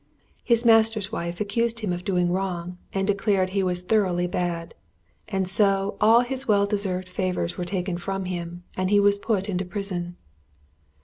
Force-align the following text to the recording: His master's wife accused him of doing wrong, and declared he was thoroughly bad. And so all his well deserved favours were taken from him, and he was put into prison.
His 0.43 0.65
master's 0.65 1.11
wife 1.11 1.39
accused 1.39 1.81
him 1.81 1.93
of 1.93 2.03
doing 2.03 2.31
wrong, 2.31 2.79
and 2.91 3.05
declared 3.05 3.51
he 3.51 3.61
was 3.61 3.83
thoroughly 3.83 4.25
bad. 4.25 4.73
And 5.27 5.47
so 5.47 5.95
all 6.01 6.21
his 6.21 6.47
well 6.47 6.65
deserved 6.65 7.07
favours 7.07 7.55
were 7.55 7.65
taken 7.65 7.99
from 7.99 8.25
him, 8.25 8.63
and 8.75 8.89
he 8.89 8.99
was 8.99 9.19
put 9.19 9.47
into 9.47 9.63
prison. 9.63 10.15